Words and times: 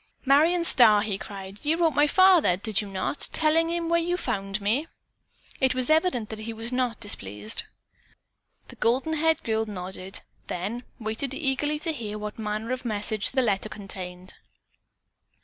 "Marion 0.25 0.65
Starr," 0.65 1.03
he 1.03 1.19
cried, 1.19 1.59
"you 1.61 1.77
wrote 1.77 1.93
my 1.93 2.07
father, 2.07 2.57
did 2.57 2.81
you 2.81 2.87
not, 2.87 3.29
telling 3.31 3.69
him 3.69 3.87
where 3.87 4.01
you 4.01 4.17
found 4.17 4.59
me?" 4.59 4.87
It 5.59 5.75
was 5.75 5.91
evident 5.91 6.29
that 6.29 6.39
he 6.39 6.53
was 6.53 6.73
not 6.73 6.99
displeased. 6.99 7.65
The 8.69 8.77
golden 8.77 9.13
haired 9.13 9.43
girl 9.43 9.67
nodded, 9.67 10.21
then 10.47 10.85
waited 10.97 11.35
eagerly 11.35 11.77
to 11.77 11.93
hear 11.93 12.17
what 12.17 12.39
manner 12.39 12.71
of 12.71 12.83
message 12.83 13.33
the 13.33 13.43
letter 13.43 13.69
contained. 13.69 14.33